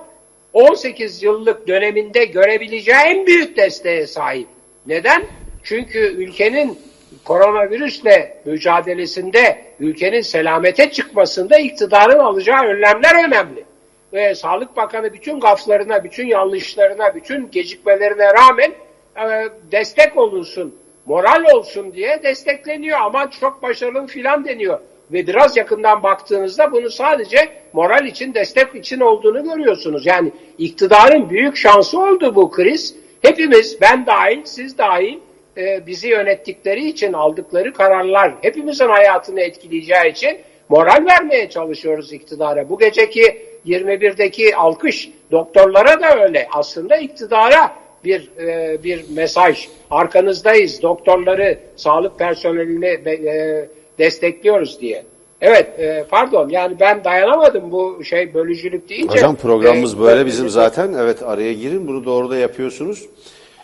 [0.52, 4.48] 18 yıllık döneminde görebileceği en büyük desteğe sahip.
[4.86, 5.24] Neden?
[5.62, 6.78] Çünkü ülkenin
[7.24, 13.64] koronavirüsle mücadelesinde, ülkenin selamete çıkmasında iktidarın alacağı önlemler önemli.
[14.12, 18.72] Ve Sağlık Bakanı bütün gaflarına, bütün yanlışlarına, bütün gecikmelerine rağmen
[19.16, 20.74] e, destek olunsun,
[21.06, 22.98] moral olsun diye destekleniyor.
[23.00, 24.80] Ama çok başarılı filan deniyor
[25.12, 30.06] ve biraz yakından baktığınızda bunu sadece moral için, destek için olduğunu görüyorsunuz.
[30.06, 32.94] Yani iktidarın büyük şansı oldu bu kriz.
[33.22, 35.18] Hepimiz, ben dahil, siz dahil,
[35.56, 40.38] e, bizi yönettikleri için aldıkları kararlar hepimizin hayatını etkileyeceği için
[40.68, 42.68] moral vermeye çalışıyoruz iktidara.
[42.68, 46.48] Bu geceki 21'deki alkış doktorlara da öyle.
[46.52, 47.72] Aslında iktidara
[48.04, 49.68] bir e, bir mesaj.
[49.90, 50.82] Arkanızdayız.
[50.82, 55.04] Doktorları, sağlık personelini e, destekliyoruz diye.
[55.40, 59.14] Evet e, pardon yani ben dayanamadım bu şey bölücülük deyince.
[59.14, 63.06] Hocam programımız e, böyle bizim zaten evet araya girin bunu doğru da yapıyorsunuz.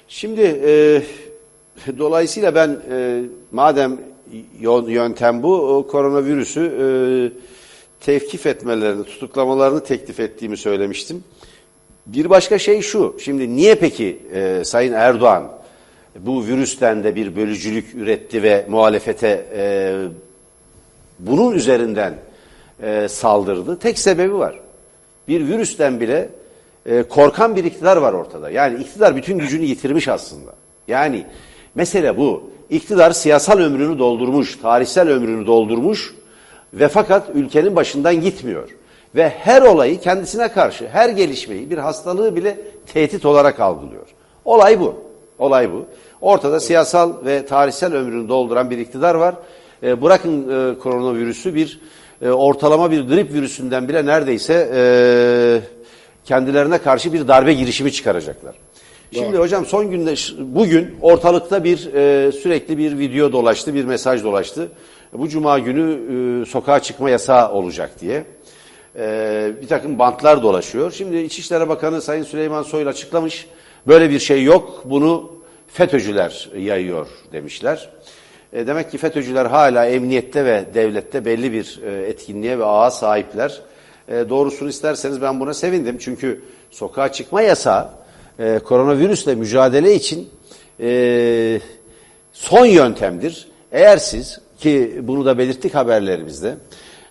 [0.08, 1.02] Şimdi e,
[1.98, 3.98] dolayısıyla ben e, madem
[4.86, 6.86] yöntem bu koronavirüsü e,
[8.00, 11.24] tevkif etmelerini tutuklamalarını teklif ettiğimi söylemiştim.
[12.06, 15.61] Bir başka şey şu şimdi niye peki e, Sayın Erdoğan
[16.18, 19.94] bu virüsten de bir bölücülük üretti ve muhalefete e,
[21.18, 22.14] bunun üzerinden
[22.82, 23.78] e, saldırdı.
[23.78, 24.60] Tek sebebi var.
[25.28, 26.28] Bir virüsten bile
[26.86, 28.50] e, korkan bir iktidar var ortada.
[28.50, 30.52] Yani iktidar bütün gücünü yitirmiş aslında.
[30.88, 31.26] Yani
[31.74, 32.52] mesele bu.
[32.70, 36.14] İktidar siyasal ömrünü doldurmuş, tarihsel ömrünü doldurmuş
[36.74, 38.68] ve fakat ülkenin başından gitmiyor.
[39.14, 44.06] Ve her olayı kendisine karşı, her gelişmeyi, bir hastalığı bile tehdit olarak algılıyor.
[44.44, 45.11] Olay bu.
[45.42, 45.86] Olay bu.
[46.20, 49.34] Ortada siyasal ve tarihsel ömrünü dolduran bir iktidar var.
[49.82, 51.80] E, bırakın e, koronavirüsü bir
[52.22, 54.82] e, ortalama bir grip virüsünden bile neredeyse e,
[56.24, 58.54] kendilerine karşı bir darbe girişimi çıkaracaklar.
[59.12, 59.42] Şimdi Doğru.
[59.42, 64.68] hocam son günde bugün ortalıkta bir e, sürekli bir video dolaştı, bir mesaj dolaştı.
[65.12, 65.98] Bu cuma günü
[66.42, 68.24] e, sokağa çıkma yasağı olacak diye.
[68.98, 70.92] E, bir takım bantlar dolaşıyor.
[70.92, 73.46] Şimdi İçişleri Bakanı Sayın Süleyman Soylu açıklamış.
[73.86, 74.82] Böyle bir şey yok.
[74.84, 75.32] Bunu
[75.66, 77.90] FETÖ'cüler yayıyor demişler.
[78.52, 83.60] E, demek ki FETÖ'cüler hala emniyette ve devlette belli bir e, etkinliğe ve ağa sahipler.
[84.08, 85.96] E, doğrusunu isterseniz ben buna sevindim.
[86.00, 86.40] Çünkü
[86.70, 87.88] sokağa çıkma yasağı
[88.38, 90.28] e, koronavirüsle mücadele için
[90.80, 91.60] e,
[92.32, 93.48] son yöntemdir.
[93.72, 96.54] Eğer siz ki bunu da belirttik haberlerimizde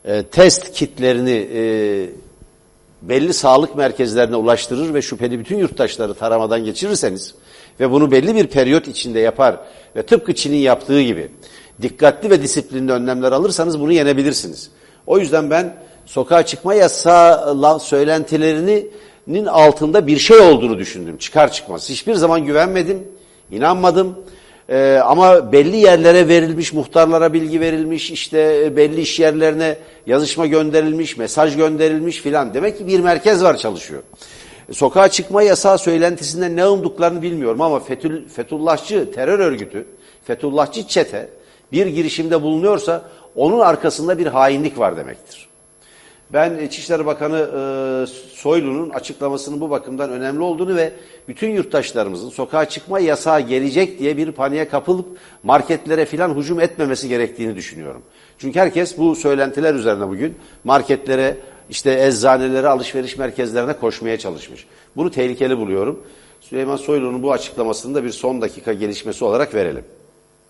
[0.06, 1.62] e, test kitlerini e,
[3.02, 7.36] belli sağlık merkezlerine ulaştırır ve şüpheli bütün yurttaşları taramadan geçirirseniz
[7.80, 9.56] ve bunu belli bir periyot içinde yapar
[9.96, 11.32] ve tıpkı Çin'in yaptığı gibi
[11.82, 14.70] dikkatli ve disiplinli önlemler alırsanız bunu yenebilirsiniz.
[15.08, 21.90] O yüzden ben sokağa çıkma yasağı söylentilerinin altında bir şey olduğunu düşündüm çıkar çıkmaz.
[21.90, 23.08] Hiçbir zaman güvenmedim,
[23.52, 24.16] inanmadım.
[24.72, 31.18] Ee, ama belli yerlere verilmiş, muhtarlara bilgi verilmiş, işte e, belli iş yerlerine yazışma gönderilmiş,
[31.18, 32.54] mesaj gönderilmiş filan.
[32.54, 34.04] Demek ki bir merkez var çalışıyor.
[34.72, 39.88] Sokağa çıkma yasağı söylentisinden ne umduklarını bilmiyorum ama Fethül, Fethullahçı terör örgütü,
[40.24, 41.30] Fethullahçı çete
[41.72, 43.02] bir girişimde bulunuyorsa
[43.36, 45.51] onun arkasında bir hainlik var demektir.
[46.34, 47.62] Ben İçişleri Bakanı e,
[48.36, 50.92] Soylu'nun açıklamasının bu bakımdan önemli olduğunu ve
[51.28, 55.06] bütün yurttaşlarımızın sokağa çıkma yasağı gelecek diye bir paniğe kapılıp
[55.44, 58.02] marketlere filan hücum etmemesi gerektiğini düşünüyorum.
[58.38, 61.38] Çünkü herkes bu söylentiler üzerine bugün marketlere,
[61.70, 64.66] işte eczanelere, alışveriş merkezlerine koşmaya çalışmış.
[64.96, 66.04] Bunu tehlikeli buluyorum.
[66.42, 69.84] Süleyman Soylu'nun bu açıklamasını da bir son dakika gelişmesi olarak verelim.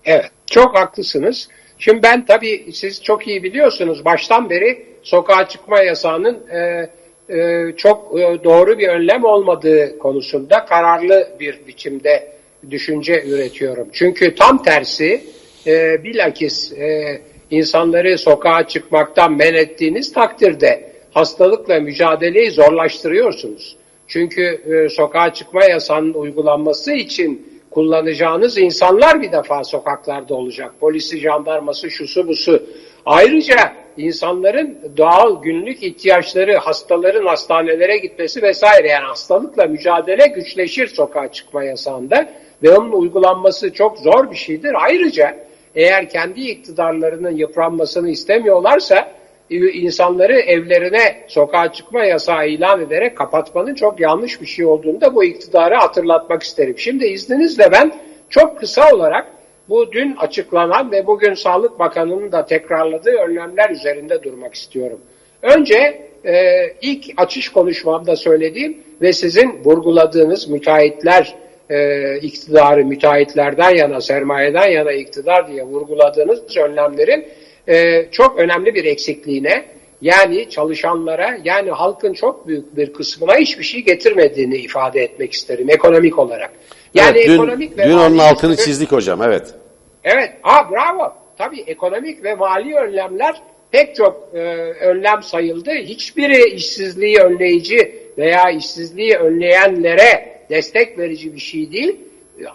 [0.06, 1.48] Evet, çok haklısınız.
[1.78, 6.90] Şimdi ben tabii siz çok iyi biliyorsunuz baştan beri sokağa çıkma yasağının e,
[7.30, 12.32] e, çok e, doğru bir önlem olmadığı konusunda kararlı bir biçimde
[12.70, 13.88] düşünce üretiyorum.
[13.94, 15.24] Çünkü tam tersi
[15.68, 23.78] e, bilakis e, insanları sokağa çıkmaktan men ettiğiniz takdirde hastalıkla mücadeleyi zorlaştırıyorsunuz.
[24.08, 30.72] Çünkü e, sokağa çıkma yasağının uygulanması için kullanacağınız insanlar bir defa sokaklarda olacak.
[30.80, 32.64] Polisi, jandarması, şusu busu.
[33.06, 41.64] Ayrıca insanların doğal günlük ihtiyaçları, hastaların hastanelere gitmesi vesaire yani hastalıkla mücadele güçleşir sokağa çıkma
[41.64, 42.30] yasağında
[42.64, 44.74] ve onun uygulanması çok zor bir şeydir.
[44.76, 45.38] Ayrıca
[45.76, 49.12] eğer kendi iktidarlarının yıpranmasını istemiyorlarsa
[49.50, 55.24] insanları evlerine sokağa çıkma yasağı ilan ederek kapatmanın çok yanlış bir şey olduğunu da bu
[55.24, 56.78] iktidarı hatırlatmak isterim.
[56.78, 57.94] Şimdi izninizle ben
[58.30, 59.28] çok kısa olarak
[59.72, 65.00] bu dün açıklanan ve bugün Sağlık Bakanı'nın da tekrarladığı önlemler üzerinde durmak istiyorum.
[65.42, 66.34] Önce e,
[66.82, 71.36] ilk açış konuşmamda söylediğim ve sizin vurguladığınız müteahhitler
[71.70, 77.28] e, iktidarı, müteahhitlerden yana, sermayeden yana iktidar diye vurguladığınız önlemlerin
[77.68, 79.66] e, çok önemli bir eksikliğine
[80.02, 86.20] yani çalışanlara yani halkın çok büyük bir kısmına hiçbir şey getirmediğini ifade etmek isterim ekonomik
[86.20, 86.52] olarak.
[86.94, 89.61] Yani evet, dün, ekonomik ve dün onun altını çizdik hocam evet.
[90.04, 91.14] Evet, ha bravo.
[91.38, 94.40] Tabii ekonomik ve mali önlemler pek çok e,
[94.80, 95.72] önlem sayıldı.
[95.72, 101.98] Hiçbiri işsizliği önleyici veya işsizliği önleyenlere destek verici bir şey değil.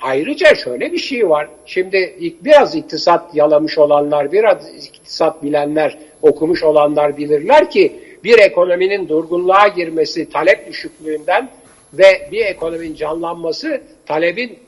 [0.02, 1.48] Ayrıca şöyle bir şey var.
[1.66, 7.92] Şimdi biraz iktisat yalamış olanlar, biraz iktisat bilenler, okumuş olanlar bilirler ki
[8.24, 11.48] bir ekonominin durgunluğa girmesi talep düşüklüğünden
[11.92, 14.58] ve bir ekonominin canlanması talebin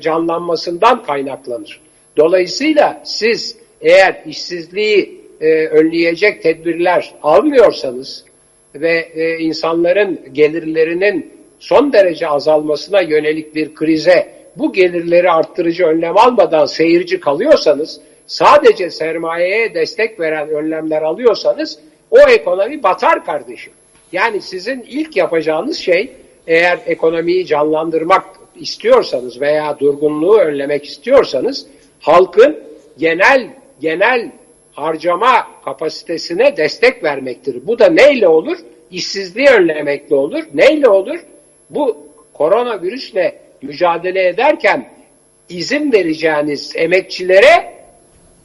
[0.00, 1.85] canlanmasından kaynaklanır.
[2.16, 8.24] Dolayısıyla siz eğer işsizliği e, önleyecek tedbirler almıyorsanız
[8.74, 16.66] ve e, insanların gelirlerinin son derece azalmasına yönelik bir krize bu gelirleri arttırıcı önlem almadan
[16.66, 21.78] seyirci kalıyorsanız, sadece sermayeye destek veren önlemler alıyorsanız
[22.10, 23.72] o ekonomi batar kardeşim.
[24.12, 26.10] Yani sizin ilk yapacağınız şey
[26.46, 28.24] eğer ekonomiyi canlandırmak
[28.60, 31.66] istiyorsanız veya durgunluğu önlemek istiyorsanız
[32.00, 32.58] halkın
[32.98, 34.32] genel genel
[34.72, 37.66] harcama kapasitesine destek vermektir.
[37.66, 38.58] Bu da neyle olur?
[38.90, 40.44] İşsizliği önlemekle olur.
[40.54, 41.18] Neyle olur?
[41.70, 44.88] Bu koronavirüsle mücadele ederken
[45.48, 47.76] izin vereceğiniz emekçilere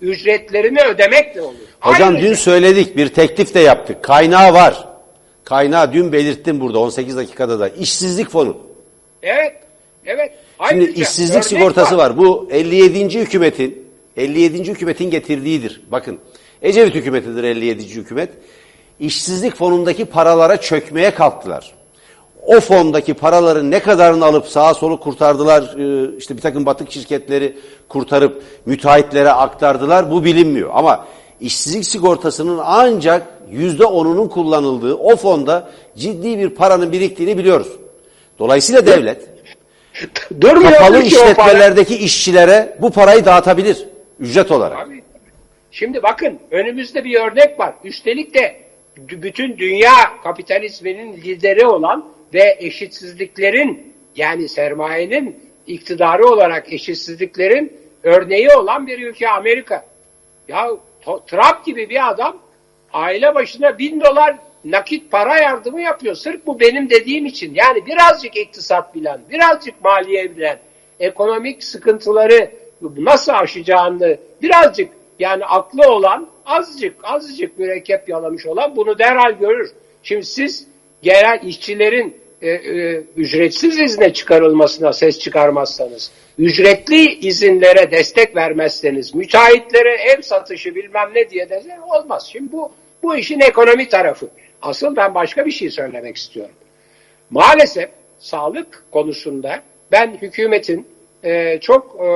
[0.01, 1.55] ücretlerini ödemekle olur.
[1.79, 4.03] Hocam Ayrıca, dün söyledik bir teklif de yaptık.
[4.03, 4.87] Kaynağı var.
[5.43, 7.69] Kaynağı dün belirttim burada 18 dakikada da.
[7.69, 8.57] İşsizlik fonu.
[9.23, 9.53] Evet.
[10.05, 10.31] Evet.
[10.59, 12.09] Ayrıca, Şimdi işsizlik sigortası var.
[12.09, 12.17] var.
[12.17, 13.19] Bu 57.
[13.19, 13.87] hükümetin
[14.17, 14.71] 57.
[14.71, 15.81] hükümetin getirdiğidir.
[15.91, 16.19] Bakın
[16.61, 17.83] Ecevit hükümetidir 57.
[17.83, 18.29] hükümet.
[18.99, 21.73] İşsizlik fonundaki paralara çökmeye kalktılar
[22.47, 27.57] o fondaki paraların ne kadarını alıp sağa solu kurtardılar, e, işte bir takım batık şirketleri
[27.89, 30.69] kurtarıp müteahhitlere aktardılar bu bilinmiyor.
[30.73, 31.05] Ama
[31.39, 37.67] işsizlik sigortasının ancak yüzde onunun kullanıldığı o fonda ciddi bir paranın biriktiğini biliyoruz.
[38.39, 39.30] Dolayısıyla devlet
[40.41, 43.87] Durmuyor kapalı işletmelerdeki işçilere bu parayı dağıtabilir
[44.19, 44.87] ücret olarak.
[44.87, 45.03] Abi,
[45.71, 47.73] şimdi bakın önümüzde bir örnek var.
[47.83, 48.61] Üstelik de
[48.97, 58.99] bütün dünya kapitalizminin lideri olan ve eşitsizliklerin yani sermayenin iktidarı olarak eşitsizliklerin örneği olan bir
[58.99, 59.85] ülke Amerika.
[60.47, 60.67] Ya
[61.05, 62.37] Trump gibi bir adam
[62.93, 64.35] aile başına bin dolar
[64.65, 66.15] nakit para yardımı yapıyor.
[66.15, 67.53] Sırf bu benim dediğim için.
[67.55, 70.59] Yani birazcık iktisat bilen, birazcık maliye bilen,
[70.99, 79.31] ekonomik sıkıntıları nasıl aşacağını birazcık yani aklı olan azıcık azıcık mürekkep yalamış olan bunu derhal
[79.31, 79.71] görür.
[80.03, 80.67] Şimdi siz
[81.01, 90.21] genel işçilerin e, e, ücretsiz izne çıkarılmasına ses çıkarmazsanız, ücretli izinlere destek vermezseniz, müteahhitlere ev
[90.21, 92.29] satışı bilmem ne diye de olmaz.
[92.31, 92.71] Şimdi bu,
[93.03, 94.29] bu işin ekonomi tarafı.
[94.61, 96.55] Asıl ben başka bir şey söylemek istiyorum.
[97.29, 100.87] Maalesef sağlık konusunda ben hükümetin
[101.23, 102.09] e, çok e,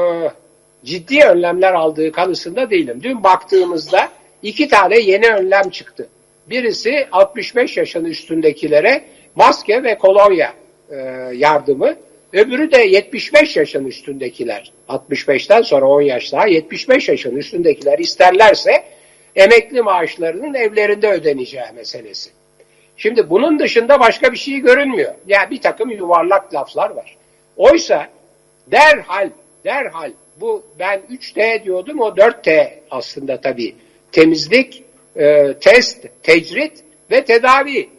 [0.86, 3.00] ciddi önlemler aldığı kanısında değilim.
[3.04, 4.10] Dün baktığımızda
[4.44, 6.10] iki tane yeni önlem çıktı.
[6.50, 9.04] Birisi 65 yaşın üstündekilere
[9.36, 10.54] maske ve kolonya
[10.90, 10.96] e,
[11.34, 11.96] yardımı.
[12.34, 14.72] Öbürü de 75 yaşın üstündekiler.
[14.90, 18.84] 65'ten sonra 10 yaş daha 75 yaşın üstündekiler isterlerse
[19.36, 22.30] emekli maaşlarının evlerinde ödeneceği meselesi.
[22.98, 25.14] Şimdi bunun dışında başka bir şey görünmüyor.
[25.28, 27.18] Yani bir takım yuvarlak laflar var.
[27.58, 28.08] Oysa
[28.68, 29.30] derhal,
[29.66, 33.76] derhal bu ben 3T diyordum o 4T aslında tabii.
[34.12, 34.84] Temizlik,
[35.16, 37.90] e, test, tecrit ve tedavi.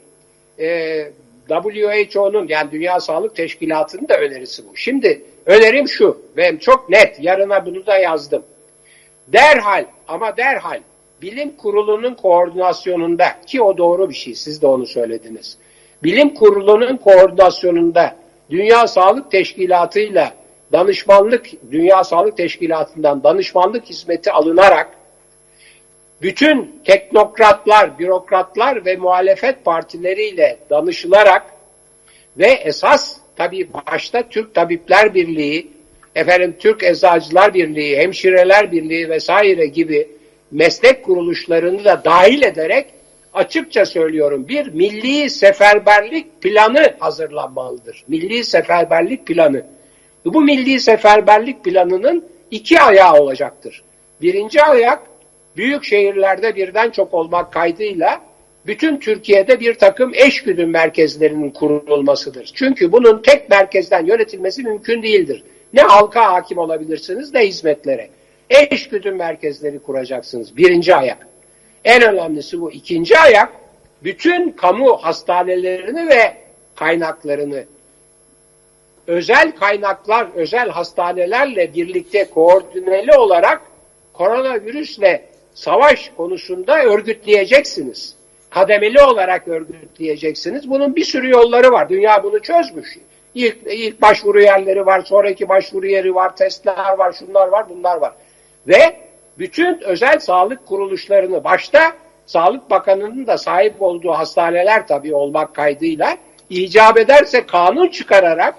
[0.58, 1.08] E,
[1.48, 4.76] WHO'nun yani Dünya Sağlık Teşkilatı'nın da önerisi bu.
[4.76, 8.42] Şimdi önerim şu ve çok net yarına bunu da yazdım.
[9.28, 10.80] Derhal ama derhal
[11.22, 15.58] bilim kurulunun koordinasyonunda ki o doğru bir şey siz de onu söylediniz.
[16.02, 18.16] Bilim kurulunun koordinasyonunda
[18.50, 20.32] Dünya Sağlık Teşkilatı ile
[20.72, 24.90] danışmanlık Dünya Sağlık Teşkilatı'ndan danışmanlık hizmeti alınarak
[26.22, 31.42] bütün teknokratlar, bürokratlar ve muhalefet partileriyle danışılarak
[32.38, 35.70] ve esas tabi başta Türk Tabipler Birliği,
[36.14, 40.08] efendim Türk Eczacılar Birliği, Hemşireler Birliği vesaire gibi
[40.50, 42.86] meslek kuruluşlarını da dahil ederek
[43.32, 48.04] açıkça söylüyorum bir milli seferberlik planı hazırlanmalıdır.
[48.08, 49.66] Milli seferberlik planı.
[50.24, 53.82] Bu milli seferberlik planının iki ayağı olacaktır.
[54.22, 55.02] Birinci ayak
[55.56, 58.20] büyük şehirlerde birden çok olmak kaydıyla
[58.66, 62.50] bütün Türkiye'de bir takım eşgüdüm merkezlerinin kurulmasıdır.
[62.54, 65.42] Çünkü bunun tek merkezden yönetilmesi mümkün değildir.
[65.72, 68.08] Ne halka hakim olabilirsiniz ne hizmetlere.
[68.50, 70.56] Eşgüdüm merkezleri kuracaksınız.
[70.56, 71.26] Birinci ayak.
[71.84, 72.72] En önemlisi bu.
[72.72, 73.52] İkinci ayak
[74.04, 76.36] bütün kamu hastanelerini ve
[76.74, 77.64] kaynaklarını
[79.06, 83.62] özel kaynaklar, özel hastanelerle birlikte koordineli olarak
[84.12, 88.16] koronavirüsle savaş konusunda örgütleyeceksiniz.
[88.50, 90.70] Kademeli olarak örgütleyeceksiniz.
[90.70, 91.88] Bunun bir sürü yolları var.
[91.88, 92.98] Dünya bunu çözmüş.
[93.34, 98.12] İlk, ilk başvuru yerleri var, sonraki başvuru yeri var, testler var, şunlar var, bunlar var.
[98.68, 98.96] Ve
[99.38, 101.92] bütün özel sağlık kuruluşlarını başta
[102.26, 106.16] Sağlık Bakanı'nın da sahip olduğu hastaneler tabii olmak kaydıyla
[106.50, 108.54] icap ederse kanun çıkararak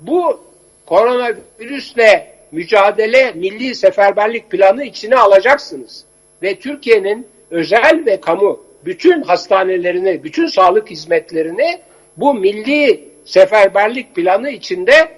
[0.00, 0.40] bu
[0.86, 6.04] koronavirüsle mücadele milli seferberlik planı içine alacaksınız.
[6.42, 11.80] Ve Türkiye'nin özel ve kamu bütün hastanelerini, bütün sağlık hizmetlerini
[12.16, 15.08] bu milli seferberlik planı içinde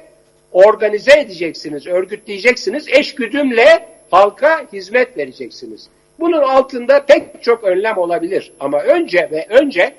[0.53, 2.89] organize edeceksiniz, örgütleyeceksiniz.
[2.89, 5.89] Eşgüdümle halka hizmet vereceksiniz.
[6.21, 8.53] Bunun altında pek çok önlem olabilir.
[8.61, 9.95] Ama önce ve önce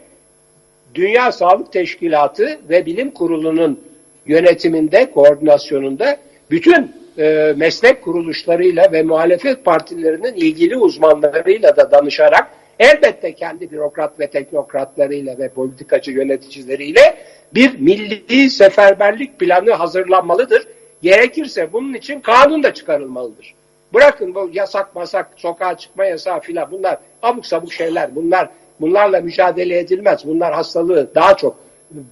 [0.96, 3.80] Dünya Sağlık Teşkilatı ve Bilim Kurulu'nun
[4.26, 6.18] yönetiminde, koordinasyonunda
[6.52, 12.48] bütün e, meslek kuruluşlarıyla ve muhalefet partilerinin ilgili uzmanlarıyla da danışarak
[12.80, 17.18] elbette kendi bürokrat ve teknokratlarıyla ve politikacı yöneticileriyle
[17.54, 20.68] bir milli seferberlik planı hazırlanmalıdır.
[21.02, 23.56] Gerekirse bunun için kanun da çıkarılmalıdır.
[23.96, 28.16] Bırakın bu yasak masak, sokağa çıkma yasağı filan bunlar abuk sabuk şeyler.
[28.16, 28.50] Bunlar
[28.82, 30.22] bunlarla mücadele edilmez.
[30.26, 31.58] Bunlar hastalığı daha çok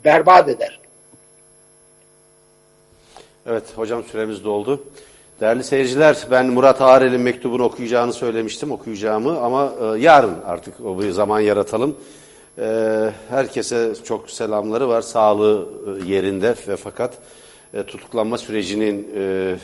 [0.05, 0.79] berbat eder.
[3.45, 4.83] Evet hocam süremiz doldu.
[5.39, 11.11] Değerli seyirciler ben Murat Ağrel'in mektubunu okuyacağını söylemiştim okuyacağımı ama e, yarın artık o bir
[11.11, 11.97] zaman yaratalım.
[12.57, 12.65] E,
[13.29, 17.13] herkese çok selamları var sağlığı e, yerinde ve fakat
[17.73, 19.55] e, tutuklanma sürecinin e,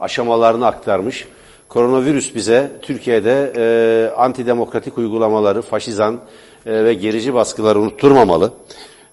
[0.00, 1.26] aşamalarını aktarmış.
[1.68, 6.20] Koronavirüs bize Türkiye'de e, antidemokratik uygulamaları, faşizan
[6.66, 8.52] e, ve gerici baskıları unutturmamalı.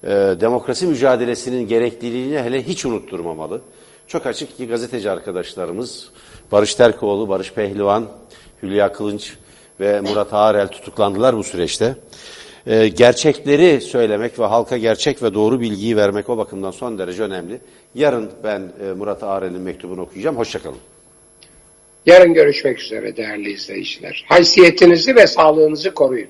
[0.04, 0.10] E,
[0.42, 3.62] demokrasi mücadelesinin gerekliliğini hele hiç unutturmamalı.
[4.08, 6.10] Çok açık ki gazeteci arkadaşlarımız
[6.52, 8.06] Barış Terkoğlu, Barış Pehlivan,
[8.64, 9.38] Hülya Kılınç
[9.80, 11.96] ve Murat Ağarel tutuklandılar bu süreçte.
[12.68, 17.62] Ee, gerçekleri söylemek ve halka gerçek ve doğru bilgiyi vermek o bakımdan son derece önemli.
[17.96, 20.38] Yarın ben e, Murat Ağarel'in mektubunu okuyacağım.
[20.38, 20.91] Hoşçakalın.
[22.06, 24.26] Yarın görüşmek üzere değerli izleyiciler.
[24.28, 26.30] Haysiyetinizi ve sağlığınızı koruyun.